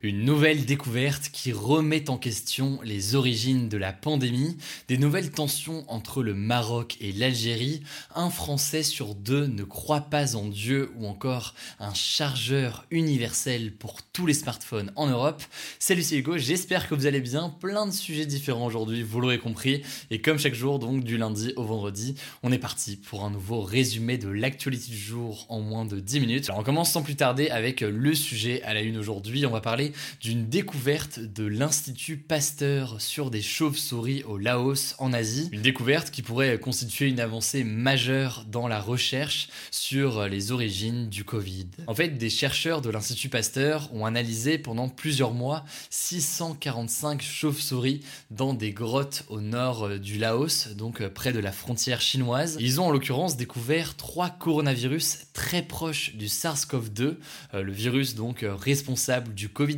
Une 0.00 0.24
nouvelle 0.24 0.64
découverte 0.64 1.28
qui 1.32 1.50
remet 1.50 2.08
en 2.08 2.18
question 2.18 2.78
les 2.84 3.16
origines 3.16 3.68
de 3.68 3.76
la 3.76 3.92
pandémie, 3.92 4.56
des 4.86 4.96
nouvelles 4.96 5.32
tensions 5.32 5.84
entre 5.88 6.22
le 6.22 6.34
Maroc 6.34 6.96
et 7.00 7.10
l'Algérie, 7.10 7.82
un 8.14 8.30
Français 8.30 8.84
sur 8.84 9.16
deux 9.16 9.48
ne 9.48 9.64
croit 9.64 10.02
pas 10.02 10.36
en 10.36 10.46
Dieu 10.46 10.92
ou 10.94 11.08
encore 11.08 11.56
un 11.80 11.92
chargeur 11.94 12.86
universel 12.92 13.72
pour 13.72 14.04
tous 14.12 14.24
les 14.24 14.34
smartphones 14.34 14.92
en 14.94 15.08
Europe. 15.08 15.42
Salut 15.80 16.04
c'est 16.04 16.18
Hugo, 16.18 16.38
j'espère 16.38 16.88
que 16.88 16.94
vous 16.94 17.06
allez 17.06 17.20
bien, 17.20 17.48
plein 17.48 17.84
de 17.84 17.90
sujets 17.90 18.24
différents 18.24 18.66
aujourd'hui, 18.66 19.02
vous 19.02 19.20
l'aurez 19.20 19.40
compris, 19.40 19.82
et 20.12 20.20
comme 20.20 20.38
chaque 20.38 20.54
jour 20.54 20.78
donc 20.78 21.02
du 21.02 21.18
lundi 21.18 21.52
au 21.56 21.64
vendredi, 21.64 22.14
on 22.44 22.52
est 22.52 22.58
parti 22.58 22.94
pour 22.94 23.24
un 23.24 23.30
nouveau 23.30 23.62
résumé 23.62 24.16
de 24.16 24.28
l'actualité 24.28 24.92
du 24.92 24.96
jour 24.96 25.44
en 25.48 25.58
moins 25.58 25.84
de 25.84 25.98
10 25.98 26.20
minutes. 26.20 26.44
Alors 26.50 26.60
on 26.60 26.64
commence 26.64 26.92
sans 26.92 27.02
plus 27.02 27.16
tarder 27.16 27.50
avec 27.50 27.80
le 27.80 28.14
sujet 28.14 28.62
à 28.62 28.74
la 28.74 28.82
une 28.82 28.96
aujourd'hui, 28.96 29.44
on 29.44 29.50
va 29.50 29.60
parler 29.60 29.87
d'une 30.20 30.48
découverte 30.48 31.18
de 31.18 31.44
l'Institut 31.44 32.16
Pasteur 32.16 33.00
sur 33.00 33.30
des 33.30 33.42
chauves-souris 33.42 34.22
au 34.24 34.38
Laos 34.38 34.94
en 34.98 35.12
Asie. 35.12 35.48
Une 35.52 35.62
découverte 35.62 36.10
qui 36.10 36.22
pourrait 36.22 36.58
constituer 36.58 37.06
une 37.08 37.20
avancée 37.20 37.64
majeure 37.64 38.44
dans 38.48 38.68
la 38.68 38.80
recherche 38.80 39.48
sur 39.70 40.26
les 40.28 40.52
origines 40.52 41.08
du 41.08 41.24
Covid. 41.24 41.68
En 41.86 41.94
fait, 41.94 42.18
des 42.18 42.30
chercheurs 42.30 42.82
de 42.82 42.90
l'Institut 42.90 43.28
Pasteur 43.28 43.88
ont 43.92 44.04
analysé 44.04 44.58
pendant 44.58 44.88
plusieurs 44.88 45.32
mois 45.32 45.64
645 45.90 47.22
chauves-souris 47.22 48.00
dans 48.30 48.54
des 48.54 48.72
grottes 48.72 49.24
au 49.28 49.40
nord 49.40 49.98
du 49.98 50.18
Laos, 50.18 50.68
donc 50.76 51.06
près 51.08 51.32
de 51.32 51.38
la 51.38 51.52
frontière 51.52 52.00
chinoise. 52.00 52.56
Ils 52.60 52.80
ont 52.80 52.86
en 52.86 52.90
l'occurrence 52.90 53.36
découvert 53.36 53.96
trois 53.96 54.30
coronavirus 54.30 55.26
très 55.32 55.62
proches 55.62 56.14
du 56.16 56.26
SARS-CoV-2, 56.26 57.16
le 57.54 57.72
virus 57.72 58.14
donc 58.14 58.44
responsable 58.44 59.34
du 59.34 59.48
Covid 59.48 59.77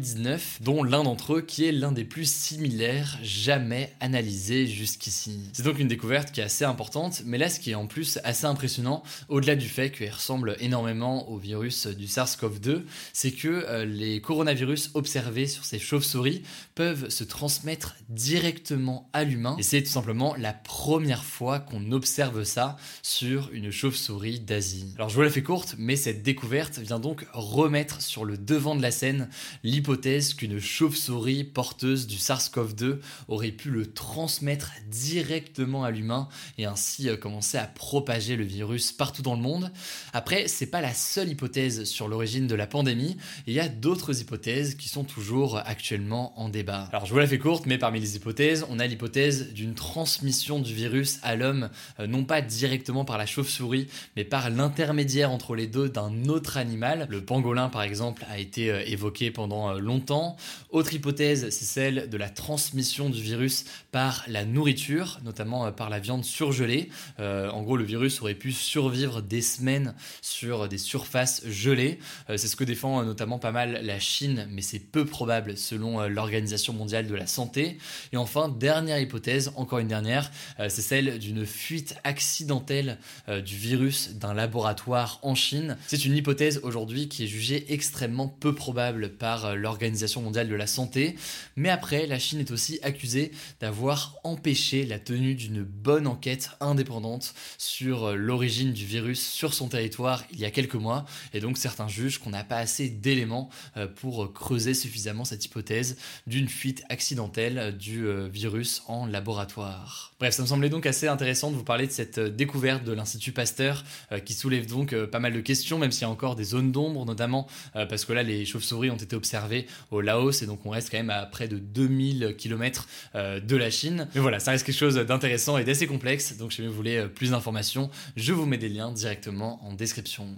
dont 0.60 0.82
l'un 0.82 1.02
d'entre 1.02 1.34
eux 1.34 1.40
qui 1.42 1.64
est 1.64 1.72
l'un 1.72 1.92
des 1.92 2.04
plus 2.04 2.30
similaires 2.30 3.18
jamais 3.22 3.92
analysés 4.00 4.66
jusqu'ici. 4.66 5.40
C'est 5.52 5.62
donc 5.62 5.78
une 5.78 5.88
découverte 5.88 6.32
qui 6.32 6.40
est 6.40 6.44
assez 6.44 6.64
importante, 6.64 7.22
mais 7.26 7.38
là 7.38 7.48
ce 7.48 7.60
qui 7.60 7.72
est 7.72 7.74
en 7.74 7.86
plus 7.86 8.18
assez 8.24 8.46
impressionnant, 8.46 9.02
au-delà 9.28 9.56
du 9.56 9.68
fait 9.68 9.90
qu'il 9.90 10.10
ressemble 10.10 10.56
énormément 10.60 11.28
au 11.30 11.36
virus 11.36 11.86
du 11.86 12.06
SARS-CoV-2, 12.06 12.82
c'est 13.12 13.32
que 13.32 13.48
euh, 13.48 13.84
les 13.84 14.20
coronavirus 14.20 14.90
observés 14.94 15.46
sur 15.46 15.64
ces 15.64 15.78
chauves-souris 15.78 16.42
peuvent 16.74 17.08
se 17.08 17.24
transmettre 17.24 17.96
directement 18.08 19.08
à 19.12 19.24
l'humain, 19.24 19.56
et 19.58 19.62
c'est 19.62 19.82
tout 19.82 19.90
simplement 19.90 20.34
la 20.36 20.52
première 20.52 21.24
fois 21.24 21.60
qu'on 21.60 21.92
observe 21.92 22.44
ça 22.44 22.76
sur 23.02 23.50
une 23.52 23.70
chauve-souris 23.70 24.40
d'Asie. 24.40 24.94
Alors 24.96 25.08
je 25.08 25.14
vous 25.14 25.22
la 25.22 25.30
fais 25.30 25.42
courte, 25.42 25.74
mais 25.78 25.96
cette 25.96 26.22
découverte 26.22 26.78
vient 26.78 27.00
donc 27.00 27.26
remettre 27.32 28.00
sur 28.02 28.24
le 28.24 28.38
devant 28.38 28.74
de 28.74 28.82
la 28.82 28.90
scène 28.90 29.28
l'hypothèse 29.62 29.89
qu'une 29.96 30.60
chauve-souris 30.60 31.44
porteuse 31.44 32.06
du 32.06 32.16
SARS-CoV-2 32.16 32.98
aurait 33.28 33.50
pu 33.50 33.70
le 33.70 33.92
transmettre 33.92 34.72
directement 34.88 35.84
à 35.84 35.90
l'humain 35.90 36.28
et 36.58 36.64
ainsi 36.64 37.08
euh, 37.08 37.16
commencer 37.16 37.58
à 37.58 37.64
propager 37.66 38.36
le 38.36 38.44
virus 38.44 38.92
partout 38.92 39.22
dans 39.22 39.34
le 39.34 39.42
monde. 39.42 39.72
Après, 40.12 40.46
c'est 40.48 40.66
pas 40.66 40.80
la 40.80 40.94
seule 40.94 41.28
hypothèse 41.28 41.84
sur 41.84 42.08
l'origine 42.08 42.46
de 42.46 42.54
la 42.54 42.66
pandémie, 42.66 43.16
il 43.46 43.54
y 43.54 43.60
a 43.60 43.68
d'autres 43.68 44.20
hypothèses 44.20 44.76
qui 44.76 44.88
sont 44.88 45.04
toujours 45.04 45.56
actuellement 45.56 46.38
en 46.40 46.48
débat. 46.48 46.88
Alors 46.92 47.06
je 47.06 47.12
vous 47.12 47.18
la 47.18 47.26
fais 47.26 47.38
courte, 47.38 47.66
mais 47.66 47.78
parmi 47.78 48.00
les 48.00 48.16
hypothèses, 48.16 48.64
on 48.68 48.78
a 48.78 48.86
l'hypothèse 48.86 49.52
d'une 49.52 49.74
transmission 49.74 50.60
du 50.60 50.74
virus 50.74 51.18
à 51.22 51.34
l'homme, 51.34 51.70
euh, 51.98 52.06
non 52.06 52.24
pas 52.24 52.42
directement 52.42 53.04
par 53.04 53.18
la 53.18 53.26
chauve-souris, 53.26 53.88
mais 54.16 54.24
par 54.24 54.50
l'intermédiaire 54.50 55.30
entre 55.30 55.54
les 55.54 55.66
deux 55.66 55.88
d'un 55.88 56.24
autre 56.26 56.56
animal. 56.56 57.06
Le 57.10 57.24
pangolin 57.24 57.68
par 57.68 57.82
exemple 57.82 58.24
a 58.28 58.38
été 58.38 58.70
euh, 58.70 58.82
évoqué 58.86 59.30
pendant 59.30 59.79
longtemps. 59.80 60.36
Autre 60.70 60.94
hypothèse, 60.94 61.50
c'est 61.50 61.64
celle 61.64 62.08
de 62.08 62.16
la 62.16 62.28
transmission 62.28 63.10
du 63.10 63.20
virus 63.20 63.64
par 63.92 64.24
la 64.28 64.44
nourriture, 64.44 65.20
notamment 65.24 65.66
euh, 65.66 65.70
par 65.70 65.90
la 65.90 65.98
viande 65.98 66.24
surgelée. 66.24 66.90
Euh, 67.18 67.50
en 67.50 67.62
gros, 67.62 67.76
le 67.76 67.84
virus 67.84 68.20
aurait 68.22 68.34
pu 68.34 68.52
survivre 68.52 69.22
des 69.22 69.42
semaines 69.42 69.94
sur 70.22 70.68
des 70.68 70.78
surfaces 70.78 71.42
gelées. 71.48 71.98
Euh, 72.28 72.36
c'est 72.36 72.48
ce 72.48 72.56
que 72.56 72.64
défend 72.64 73.02
notamment 73.04 73.38
pas 73.38 73.52
mal 73.52 73.80
la 73.82 73.98
Chine, 73.98 74.46
mais 74.50 74.62
c'est 74.62 74.78
peu 74.78 75.04
probable 75.04 75.56
selon 75.56 76.06
l'Organisation 76.08 76.72
mondiale 76.72 77.06
de 77.06 77.14
la 77.14 77.26
santé. 77.26 77.78
Et 78.12 78.16
enfin, 78.16 78.48
dernière 78.48 79.00
hypothèse, 79.00 79.52
encore 79.56 79.78
une 79.78 79.88
dernière, 79.88 80.30
c'est 80.58 80.82
celle 80.82 81.18
d'une 81.18 81.46
fuite 81.46 81.96
accidentelle 82.04 82.98
du 83.28 83.56
virus 83.56 84.10
d'un 84.14 84.34
laboratoire 84.34 85.18
en 85.22 85.34
Chine. 85.34 85.76
C'est 85.86 86.04
une 86.04 86.16
hypothèse 86.16 86.60
aujourd'hui 86.62 87.08
qui 87.08 87.24
est 87.24 87.26
jugée 87.26 87.72
extrêmement 87.72 88.28
peu 88.28 88.54
probable 88.54 89.10
par 89.10 89.56
l'Organisation 89.56 89.69
l'Organisation 89.70 90.20
mondiale 90.20 90.48
de 90.48 90.54
la 90.56 90.66
santé. 90.66 91.14
Mais 91.54 91.68
après, 91.68 92.06
la 92.06 92.18
Chine 92.18 92.40
est 92.40 92.50
aussi 92.50 92.80
accusée 92.82 93.30
d'avoir 93.60 94.16
empêché 94.24 94.84
la 94.84 94.98
tenue 94.98 95.34
d'une 95.34 95.62
bonne 95.62 96.08
enquête 96.08 96.50
indépendante 96.60 97.34
sur 97.56 98.04
euh, 98.04 98.14
l'origine 98.16 98.72
du 98.72 98.84
virus 98.84 99.24
sur 99.24 99.54
son 99.54 99.68
territoire 99.68 100.24
il 100.32 100.40
y 100.40 100.44
a 100.44 100.50
quelques 100.50 100.74
mois. 100.74 101.04
Et 101.34 101.40
donc 101.40 101.56
certains 101.56 101.86
jugent 101.86 102.18
qu'on 102.18 102.30
n'a 102.30 102.42
pas 102.42 102.58
assez 102.58 102.88
d'éléments 102.88 103.48
euh, 103.76 103.86
pour 103.86 104.32
creuser 104.32 104.74
suffisamment 104.74 105.24
cette 105.24 105.44
hypothèse 105.44 105.96
d'une 106.26 106.48
fuite 106.48 106.82
accidentelle 106.88 107.76
du 107.78 108.06
euh, 108.06 108.28
virus 108.28 108.82
en 108.86 109.06
laboratoire. 109.06 110.12
Bref, 110.18 110.34
ça 110.34 110.42
me 110.42 110.48
semblait 110.48 110.68
donc 110.68 110.84
assez 110.84 111.06
intéressant 111.06 111.52
de 111.52 111.56
vous 111.56 111.64
parler 111.64 111.86
de 111.86 111.92
cette 111.92 112.18
découverte 112.18 112.82
de 112.84 112.92
l'Institut 112.92 113.32
Pasteur 113.32 113.84
qui 114.24 114.34
soulève 114.34 114.66
donc 114.66 114.94
pas 115.06 115.18
mal 115.18 115.32
de 115.32 115.40
questions, 115.40 115.78
même 115.78 115.92
s'il 115.92 116.02
y 116.02 116.04
a 116.04 116.10
encore 116.10 116.36
des 116.36 116.44
zones 116.44 116.72
d'ombre, 116.72 117.06
notamment 117.06 117.46
parce 117.72 118.04
que 118.04 118.12
là 118.12 118.22
les 118.22 118.44
chauves-souris 118.44 118.90
ont 118.90 118.96
été 118.96 119.16
observées 119.16 119.59
au 119.90 120.00
Laos 120.00 120.42
et 120.42 120.46
donc 120.46 120.64
on 120.64 120.70
reste 120.70 120.90
quand 120.90 120.98
même 120.98 121.10
à 121.10 121.26
près 121.26 121.48
de 121.48 121.58
2000 121.58 122.34
km 122.36 122.88
euh, 123.14 123.40
de 123.40 123.56
la 123.56 123.70
Chine. 123.70 124.08
Mais 124.14 124.20
voilà, 124.20 124.40
ça 124.40 124.52
reste 124.52 124.64
quelque 124.64 124.78
chose 124.78 124.96
d'intéressant 124.96 125.58
et 125.58 125.64
d'assez 125.64 125.86
complexe, 125.86 126.36
donc 126.36 126.52
si 126.52 126.66
vous 126.66 126.72
voulez 126.72 126.96
euh, 126.96 127.08
plus 127.08 127.30
d'informations, 127.30 127.90
je 128.16 128.32
vous 128.32 128.46
mets 128.46 128.58
des 128.58 128.68
liens 128.68 128.92
directement 128.92 129.64
en 129.64 129.72
description. 129.72 130.28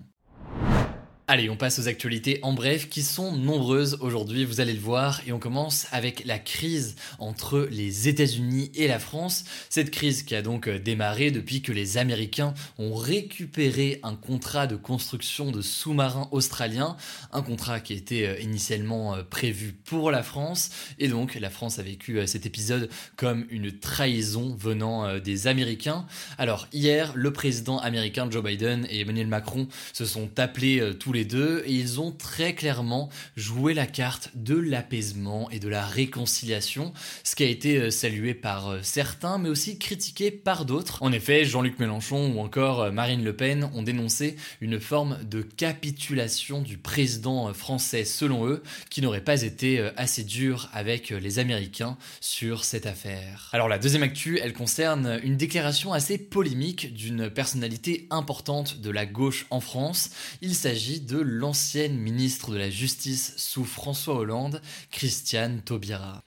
Allez, 1.35 1.49
on 1.49 1.57
passe 1.57 1.79
aux 1.79 1.89
actualités 1.89 2.41
en 2.43 2.53
bref 2.53 2.91
qui 2.91 3.03
sont 3.03 3.35
nombreuses 3.35 3.97
aujourd'hui, 4.03 4.45
vous 4.45 4.61
allez 4.61 4.75
le 4.75 4.79
voir, 4.79 5.23
et 5.27 5.33
on 5.33 5.39
commence 5.39 5.87
avec 5.91 6.27
la 6.27 6.39
crise 6.39 6.95
entre 7.19 7.67
les 7.71 8.07
États-Unis 8.07 8.71
et 8.75 8.87
la 8.87 8.99
France. 8.99 9.45
Cette 9.71 9.91
crise 9.91 10.25
qui 10.25 10.35
a 10.35 10.43
donc 10.43 10.69
euh, 10.69 10.79
démarré 10.79 11.31
depuis 11.31 11.63
que 11.63 11.73
les 11.73 11.97
Américains 11.97 12.53
ont 12.77 12.95
récupéré 12.95 13.99
un 14.03 14.15
contrat 14.15 14.67
de 14.67 14.77
construction 14.77 15.51
de 15.51 15.63
sous-marins 15.63 16.29
australiens, 16.33 16.99
un 17.33 17.41
contrat 17.41 17.81
qui 17.81 17.95
était 17.95 18.27
euh, 18.27 18.39
initialement 18.39 19.15
euh, 19.15 19.23
prévu 19.23 19.73
pour 19.73 20.11
la 20.11 20.23
France, 20.23 20.69
et 20.99 21.09
donc 21.09 21.37
la 21.37 21.49
France 21.49 21.79
a 21.79 21.83
vécu 21.83 22.27
cet 22.27 22.45
épisode 22.45 22.91
comme 23.17 23.47
une 23.49 23.73
trahison 23.73 24.55
venant 24.55 25.19
des 25.19 25.47
Américains. 25.47 26.05
Alors 26.37 26.69
hier, 26.75 27.13
le 27.15 27.33
président 27.33 27.79
américain 27.79 28.29
Joe 28.31 28.45
Biden 28.45 28.87
et 28.91 29.01
Emmanuel 29.01 29.29
Macron 29.29 29.67
se 29.95 30.05
sont 30.05 30.29
appelés 30.39 30.93
tous 31.01 31.15
les 31.15 31.22
deux 31.25 31.63
et 31.67 31.73
ils 31.73 32.01
ont 32.01 32.13
très 32.13 32.55
clairement 32.55 33.09
joué 33.37 33.75
la 33.75 33.87
carte 33.87 34.31
de 34.35 34.55
l'apaisement 34.55 35.51
et 35.51 35.59
de 35.59 35.69
la 35.69 35.85
réconciliation, 35.85 36.93
ce 37.25 37.35
qui 37.35 37.45
a 37.45 37.47
été 37.47 37.77
euh, 37.77 37.91
salué 37.91 38.35
par 38.35 38.69
euh, 38.69 38.79
certains 38.83 39.39
mais 39.39 39.49
aussi 39.49 39.79
critiqué 39.79 40.31
par 40.31 40.65
d'autres. 40.65 41.03
En 41.03 41.13
effet, 41.13 41.45
Jean-Luc 41.45 41.79
Mélenchon 41.79 42.35
ou 42.35 42.41
encore 42.41 42.83
euh, 42.83 42.91
Marine 42.91 43.25
Le 43.25 43.35
Pen 43.35 43.71
ont 43.75 43.83
dénoncé 43.83 44.37
une 44.61 44.81
forme 44.81 45.19
de 45.25 45.43
capitulation 45.43 46.63
du 46.63 46.79
président 46.79 47.53
français 47.53 48.05
selon 48.05 48.47
eux 48.47 48.63
qui 48.91 49.03
n'aurait 49.03 49.25
pas 49.25 49.43
été 49.43 49.81
assez 49.97 50.25
dur 50.25 50.69
avec 50.73 51.11
les 51.11 51.39
Américains 51.39 51.97
sur 52.21 52.65
cette 52.65 52.87
affaire. 52.87 53.49
Alors 53.53 53.69
la 53.69 53.79
deuxième 53.79 54.03
actu, 54.03 54.39
elle 54.43 54.53
concerne 54.53 55.21
une 55.23 55.37
déclaration 55.37 55.93
assez 55.93 56.19
polémique 56.19 56.95
d'une 56.95 57.31
personnalité 57.31 58.07
importante 58.11 58.81
de 58.81 58.91
la 58.91 59.07
gauche 59.07 59.47
en 59.51 59.61
France. 59.61 60.11
Il 60.41 60.55
s'agit 60.55 61.01
de 61.03 61.19
l'ancienne 61.19 61.97
ministre 61.97 62.51
de 62.51 62.57
la 62.57 62.71
Justice 62.71 63.35
sous 63.37 63.65
François 63.65 64.15
Hollande, 64.15 64.63
Christiane 64.91 65.63
Taubira. 65.63 66.25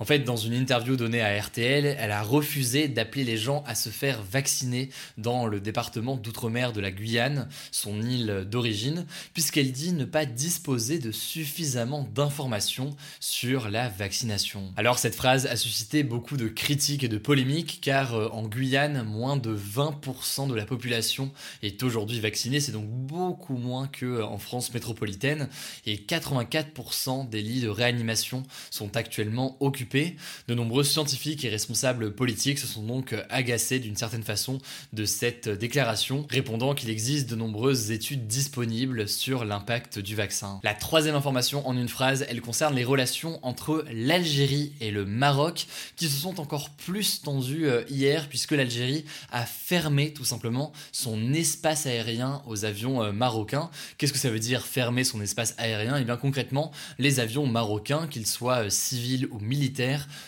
En 0.00 0.04
fait, 0.04 0.20
dans 0.20 0.36
une 0.36 0.54
interview 0.54 0.96
donnée 0.96 1.20
à 1.20 1.40
RTL, 1.40 1.96
elle 1.98 2.12
a 2.12 2.22
refusé 2.22 2.86
d'appeler 2.86 3.24
les 3.24 3.36
gens 3.36 3.64
à 3.66 3.74
se 3.74 3.88
faire 3.88 4.22
vacciner 4.22 4.90
dans 5.16 5.46
le 5.46 5.60
département 5.60 6.16
d'outre-mer 6.16 6.72
de 6.72 6.80
la 6.80 6.92
Guyane, 6.92 7.48
son 7.72 8.00
île 8.00 8.46
d'origine, 8.48 9.06
puisqu'elle 9.34 9.72
dit 9.72 9.92
ne 9.92 10.04
pas 10.04 10.24
disposer 10.24 11.00
de 11.00 11.10
suffisamment 11.10 12.08
d'informations 12.14 12.94
sur 13.18 13.70
la 13.70 13.88
vaccination. 13.88 14.72
Alors 14.76 15.00
cette 15.00 15.16
phrase 15.16 15.46
a 15.46 15.56
suscité 15.56 16.04
beaucoup 16.04 16.36
de 16.36 16.46
critiques 16.46 17.02
et 17.02 17.08
de 17.08 17.18
polémiques, 17.18 17.80
car 17.82 18.14
euh, 18.14 18.28
en 18.28 18.46
Guyane, 18.46 19.02
moins 19.02 19.36
de 19.36 19.56
20% 19.56 20.48
de 20.48 20.54
la 20.54 20.64
population 20.64 21.32
est 21.62 21.82
aujourd'hui 21.82 22.20
vaccinée, 22.20 22.60
c'est 22.60 22.72
donc 22.72 22.86
beaucoup 22.86 23.56
moins 23.56 23.88
qu'en 23.88 24.34
euh, 24.34 24.38
France 24.38 24.72
métropolitaine, 24.72 25.48
et 25.86 25.96
84% 25.96 27.28
des 27.28 27.42
lits 27.42 27.62
de 27.62 27.68
réanimation 27.68 28.44
sont 28.70 28.96
actuellement 28.96 29.56
occupés 29.58 29.87
de 29.94 30.54
nombreux 30.54 30.84
scientifiques 30.84 31.44
et 31.44 31.48
responsables 31.48 32.12
politiques 32.12 32.58
se 32.58 32.66
sont 32.66 32.82
donc 32.82 33.14
agacés 33.30 33.78
d'une 33.78 33.96
certaine 33.96 34.22
façon 34.22 34.58
de 34.92 35.04
cette 35.04 35.48
déclaration, 35.48 36.26
répondant 36.30 36.74
qu'il 36.74 36.90
existe 36.90 37.28
de 37.30 37.36
nombreuses 37.36 37.90
études 37.90 38.26
disponibles 38.26 39.08
sur 39.08 39.44
l'impact 39.44 39.98
du 39.98 40.14
vaccin. 40.14 40.60
La 40.62 40.74
troisième 40.74 41.14
information 41.14 41.66
en 41.66 41.76
une 41.76 41.88
phrase, 41.88 42.26
elle 42.28 42.40
concerne 42.40 42.74
les 42.74 42.84
relations 42.84 43.38
entre 43.42 43.84
l'Algérie 43.92 44.72
et 44.80 44.90
le 44.90 45.04
Maroc, 45.04 45.66
qui 45.96 46.08
se 46.08 46.20
sont 46.20 46.40
encore 46.40 46.70
plus 46.70 47.22
tendues 47.22 47.66
euh, 47.66 47.82
hier, 47.88 48.28
puisque 48.28 48.52
l'Algérie 48.52 49.04
a 49.30 49.46
fermé 49.46 50.12
tout 50.12 50.24
simplement 50.24 50.72
son 50.92 51.32
espace 51.32 51.86
aérien 51.86 52.42
aux 52.46 52.64
avions 52.64 53.02
euh, 53.02 53.12
marocains. 53.12 53.70
Qu'est-ce 53.96 54.12
que 54.12 54.18
ça 54.18 54.30
veut 54.30 54.38
dire 54.38 54.66
fermer 54.66 55.04
son 55.04 55.20
espace 55.20 55.54
aérien? 55.58 55.96
Et 55.96 56.02
eh 56.02 56.04
bien 56.04 56.16
concrètement, 56.16 56.72
les 56.98 57.20
avions 57.20 57.46
marocains, 57.46 58.06
qu'ils 58.06 58.26
soient 58.26 58.64
euh, 58.64 58.70
civils 58.70 59.28
ou 59.30 59.38
militaires, 59.38 59.77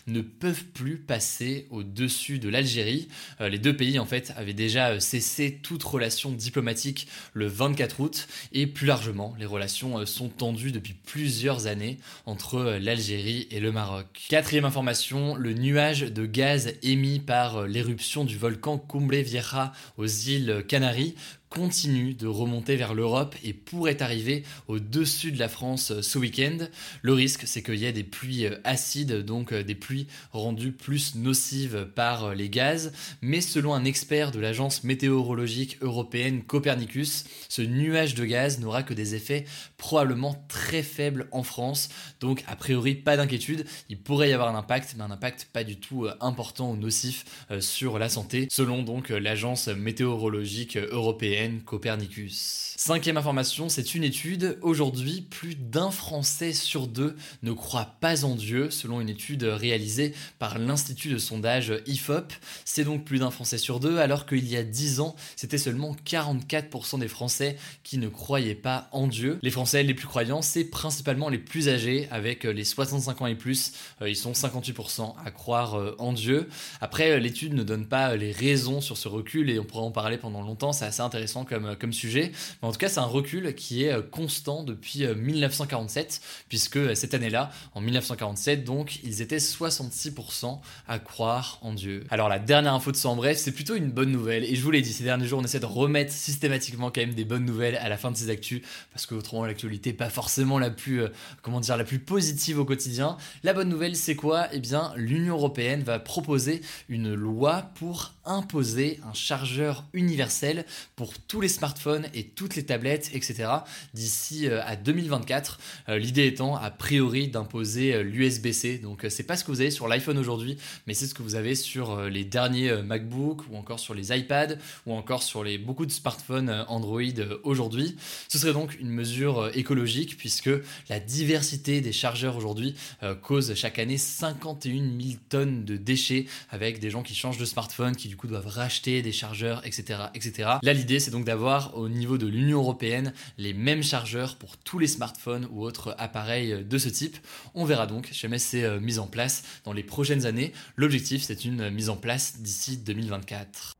ne 0.07 0.21
peuvent 0.21 0.65
plus 0.65 0.97
passer 0.97 1.67
au-dessus 1.71 2.39
de 2.39 2.49
l'Algérie. 2.49 3.09
Euh, 3.41 3.49
les 3.49 3.59
deux 3.59 3.77
pays 3.77 3.99
en 3.99 4.07
fait 4.07 4.33
avaient 4.37 4.55
déjà 4.55 4.91
euh, 4.91 5.01
cessé 5.01 5.59
toute 5.63 5.83
relation 5.83 6.31
diplomatique 6.31 7.09
le 7.33 7.47
24 7.47 8.01
août 8.01 8.29
et 8.53 8.67
plus 8.67 8.87
largement 8.87 9.35
les 9.39 9.47
relations 9.47 9.99
euh, 9.99 10.07
sont 10.07 10.29
tendues 10.29 10.73
depuis 10.73 10.95
plusieurs 10.95 11.67
années 11.67 11.99
entre 12.27 12.79
l'Algérie 12.81 13.49
et 13.51 13.61
le 13.61 13.73
Maroc. 13.73 14.27
Quatrième 14.29 14.65
information, 14.65 15.35
le 15.35 15.53
nuage 15.53 16.03
de 16.03 16.27
gaz 16.27 16.75
émis 16.83 17.19
par 17.19 17.67
l'éruption 17.67 18.25
du 18.25 18.37
volcan 18.37 18.79
Cumbre 18.79 19.17
Vieja 19.17 19.73
aux 19.97 20.07
îles 20.07 20.65
Canaries 20.69 21.15
continue 21.51 22.15
de 22.15 22.29
remonter 22.29 22.77
vers 22.77 22.95
l'Europe 22.95 23.35
et 23.43 23.53
pourrait 23.53 24.01
arriver 24.03 24.45
au-dessus 24.69 25.33
de 25.33 25.39
la 25.39 25.49
France 25.49 25.91
euh, 25.91 26.01
ce 26.01 26.17
week-end. 26.17 26.59
Le 27.03 27.13
risque, 27.13 27.43
c'est 27.45 27.61
qu'il 27.61 27.75
y 27.75 27.87
ait 27.87 27.93
des 27.93 28.05
pluies 28.05 28.47
euh, 28.47 28.61
acides, 28.63 29.25
donc 29.25 29.53
euh, 29.53 29.65
des 29.65 29.75
pluies 29.75 30.07
rendues 30.31 30.71
plus 30.71 31.17
nocives 31.17 31.89
par 31.97 32.37
les 32.37 32.49
gaz. 32.49 32.93
Mais 33.21 33.41
selon 33.41 33.75
un 33.75 33.85
expert 33.85 34.31
de 34.31 34.39
l'agence 34.39 34.85
météorologique 34.85 35.77
européenne 35.81 36.45
Copernicus, 36.45 37.25
ce 37.49 37.63
nuage 37.63 38.15
de 38.15 38.25
gaz 38.25 38.61
n'aura 38.61 38.85
que 38.85 38.95
des 38.95 39.17
effets 39.17 39.45
probablement 39.77 40.47
très 40.47 40.85
faibles 40.85 41.27
en 41.33 41.43
France. 41.43 41.89
Donc 42.21 42.45
a 42.47 42.55
priori, 42.55 42.95
pas 42.95 43.17
d'inquiétude. 43.17 43.67
Il 43.89 43.99
pourrait 43.99 44.31
y 44.31 44.33
avoir 44.33 44.55
un 44.55 44.59
impact, 44.59 44.95
mais 44.97 45.03
un 45.03 45.11
impact 45.11 45.49
pas 45.53 45.65
du 45.65 45.79
tout 45.79 46.07
important 46.21 46.71
ou 46.71 46.77
nocif 46.77 47.25
sur 47.59 47.99
la 47.99 48.09
santé, 48.09 48.47
selon 48.51 48.83
donc 48.85 49.09
l'agence 49.09 49.67
météorologique 49.67 50.77
européenne 50.77 51.40
Copernicus. 51.65 52.75
Cinquième 52.77 53.17
information, 53.17 53.69
c'est 53.69 53.95
une 53.95 54.05
étude. 54.05 54.59
Aujourd'hui, 54.63 55.23
plus 55.23 55.55
d'un 55.55 55.91
Français 55.91 56.53
sur 56.53 56.87
deux 56.87 57.17
ne 57.43 57.53
croit 57.53 57.95
pas 58.01 58.25
en 58.25 58.35
Dieu, 58.35 58.71
selon 58.71 59.01
une 59.01 59.09
étude 59.09 59.45
réalisée 59.45 60.15
par 60.39 60.59
l'Institut 60.59 61.11
de 61.11 61.19
sondage 61.19 61.73
IFOP. 61.87 62.33
C'est 62.65 62.85
donc 62.85 63.05
plus 63.05 63.19
d'un 63.19 63.31
Français 63.31 63.59
sur 63.59 63.81
deux, 63.81 63.99
alors 63.99 64.27
qu'il 64.27 64.47
y 64.49 64.57
a 64.57 64.63
10 64.63 65.01
ans, 65.01 65.15
c'était 65.37 65.59
seulement 65.59 65.95
44% 66.07 66.99
des 67.01 67.09
Français 67.09 67.57
qui 67.85 67.99
ne 67.99 68.09
croyaient 68.09 68.55
pas 68.55 68.89
en 68.93 69.07
Dieu. 69.07 69.39
Les 69.43 69.51
Français 69.51 69.83
les 69.83 69.95
plus 69.95 70.07
croyants, 70.07 70.43
c'est 70.43 70.65
principalement 70.65 71.29
les 71.29 71.39
plus 71.39 71.69
âgés, 71.69 72.09
avec 72.11 72.45
les 72.45 72.65
65 72.65 73.21
ans 73.23 73.27
et 73.27 73.35
plus. 73.35 73.73
Euh, 74.03 74.09
ils 74.09 74.17
sont 74.17 74.33
58% 74.33 75.15
à 75.25 75.31
croire 75.31 75.75
euh, 75.75 75.95
en 75.99 76.13
Dieu. 76.13 76.49
Après, 76.81 77.21
l'étude 77.21 77.55
ne 77.55 77.63
donne 77.63 77.87
pas 77.87 78.17
les 78.17 78.33
raisons 78.33 78.81
sur 78.81 78.97
ce 78.97 79.09
recul, 79.09 79.51
et 79.51 79.59
on 79.59 79.65
pourrait 79.65 79.85
en 79.85 79.91
parler 79.91 80.19
pendant 80.19 80.43
longtemps, 80.43 80.73
c'est 80.73 80.87
assez 80.87 81.03
intéressant 81.03 81.30
comme, 81.45 81.77
comme 81.77 81.93
sujet. 81.93 82.33
Mais 82.63 82.69
en 82.69 82.73
tout 82.73 82.79
cas, 82.79 82.89
c'est 82.89 83.01
un 83.01 83.05
recul 83.05 83.55
qui 83.55 83.85
est 83.85 83.93
euh, 83.93 84.03
constant 84.03 84.63
depuis 84.63 85.07
1947, 85.07 86.21
euh, 86.23 86.45
puisque 86.49 86.77
euh, 86.77 86.95
cette 86.95 87.15
année-là, 87.15 87.51
en 87.75 87.81
1947, 87.81 88.65
donc, 88.65 89.01
ils 89.05 89.23
étaient 89.23 89.39
66% 89.39 90.61
à 90.89 90.99
croire 90.99 91.59
en 91.63 91.73
Dieu. 91.73 92.05
Alors 92.11 92.29
la 92.29 92.39
dernière 92.39 92.75
info 92.75 92.93
de 92.93 92.97
ça 92.97 93.11
bref, 93.15 93.39
c'est 93.39 93.53
plutôt 93.53 93.75
une 93.75 93.91
bonne 93.91 94.11
nouvelle. 94.11 94.45
Et 94.45 94.55
je 94.55 94.63
vous 94.63 94.71
l'ai 94.71 94.83
dit, 94.83 94.93
ces 94.93 95.05
derniers 95.05 95.27
jours, 95.27 95.41
on 95.41 95.45
essaie 95.45 95.61
de 95.61 95.67
remettre 95.67 96.13
systématiquement 96.13 96.91
quand 96.91 97.01
même 97.01 97.15
des 97.15 97.25
bonnes 97.25 97.45
nouvelles 97.45 97.77
à 97.77 97.89
la 97.89 97.97
fin 97.97 98.11
de 98.11 98.17
ces 98.17 98.31
actus, 98.31 98.63
parce 98.93 99.07
que 99.07 99.15
autrement 99.15 99.45
l'actualité 99.45 99.93
pas 99.93 100.11
forcément 100.11 100.59
la 100.59 100.71
plus, 100.71 101.03
comment 101.43 101.61
dire, 101.61 101.77
la 101.77 101.85
plus 101.85 101.99
positive 101.99 102.59
au 102.59 102.65
quotidien. 102.65 103.17
La 103.43 103.53
bonne 103.53 103.69
nouvelle, 103.69 103.97
c'est 103.97 104.15
quoi? 104.15 104.49
Eh 104.53 104.61
bien, 104.61 104.93
l'Union 104.97 105.35
européenne 105.35 105.83
va 105.83 105.99
proposer 105.99 106.61
une 106.89 107.15
loi 107.15 107.71
pour 107.75 108.13
imposer 108.25 109.01
un 109.09 109.13
chargeur 109.13 109.85
universel 109.93 110.65
pour 110.97 111.13
tous 111.29 111.41
les 111.41 111.49
smartphones 111.49 112.07
et 112.15 112.25
toutes 112.25 112.57
les 112.57 112.65
tablettes, 112.65 113.11
etc. 113.15 113.49
d'ici 113.95 114.49
euh, 114.49 114.63
à 114.65 114.77
2024. 114.77 115.59
Euh, 115.89 115.99
l'idée 115.99 116.27
étant 116.27 116.57
a 116.57 116.71
priori 116.71 117.29
d'imposer 117.29 117.95
euh, 117.95 118.03
l'USB-C. 118.03 118.79
Donc 118.79 119.07
c'est 119.09 119.25
pas 119.25 119.37
ce 119.37 119.45
que 119.45 119.51
vous 119.51 119.61
avez 119.61 119.71
sur 119.71 119.89
l'iPhone 119.89 120.19
aujourd'hui, 120.19 120.57
mais 120.87 120.95
c'est 120.95 121.07
ce 121.07 121.15
que 121.15 121.23
vous 121.23 121.35
avez 121.35 121.55
sur 121.55 122.03
les 122.03 122.25
derniers 122.25 122.83
MacBook 122.83 123.43
ou 123.51 123.57
encore 123.57 123.81
sur 123.81 123.95
les 123.95 124.17
iPads 124.17 124.57
ou 124.87 124.95
encore 124.95 125.23
sur 125.23 125.45
les 125.45 125.59
beaucoup 125.59 125.87
de 125.87 125.93
smartphones 125.93 126.65
Android 126.69 127.01
aujourd'hui. 127.45 127.97
Ce 128.29 128.39
serait 128.39 128.53
donc 128.53 128.79
une 128.81 128.91
mesure 128.91 129.51
écologique 129.55 130.17
puisque 130.17 130.51
la 130.89 131.01
diversité 131.01 131.81
des 131.81 131.93
chargeurs 131.93 132.37
aujourd'hui 132.37 132.75
cause 133.23 133.55
chaque 133.55 133.79
année 133.79 133.99
51 133.99 134.73
000 134.73 135.19
tonnes 135.29 135.65
de 135.65 135.77
déchets 135.77 136.27
avec 136.51 136.81
des 136.81 136.91
gens 136.91 137.03
qui 137.03 137.15
changent 137.15 137.39
de 137.39 137.45
smartphone, 137.45 137.97
qui 137.97 138.09
du 138.09 138.17
coup 138.17 138.27
doivent 138.27 138.47
racheter 138.47 139.03
des 139.03 139.13
chargeurs, 139.13 139.65
etc., 139.67 140.01
etc. 140.15 140.51
Là, 140.63 140.73
l'idée, 140.73 141.01
c'est 141.01 141.10
donc 141.11 141.25
d'avoir 141.25 141.77
au 141.77 141.89
niveau 141.89 142.19
de 142.19 142.27
l'Union 142.27 142.59
européenne 142.59 143.13
les 143.39 143.53
mêmes 143.53 143.83
chargeurs 143.83 144.37
pour 144.37 144.57
tous 144.57 144.79
les 144.79 144.87
smartphones 144.87 145.49
ou 145.51 145.63
autres 145.63 145.95
appareils 145.99 146.65
de 146.65 146.79
ce 146.79 146.89
type. 146.89 147.17
On 147.55 147.65
verra 147.65 147.87
donc 147.87 148.09
jamais 148.13 148.39
c'est 148.39 148.65
euh, 148.65 148.81
mis 148.81 148.99
en 148.99 149.07
place 149.07 149.43
dans 149.65 149.73
les 149.73 149.83
prochaines 149.83 150.27
années. 150.27 150.53
L'objectif, 150.77 151.23
c'est 151.23 151.45
une 151.45 151.71
mise 151.71 151.91
en 151.91 151.97
place 151.97 152.41
d'ici 152.41 152.77
2024. 152.79 153.80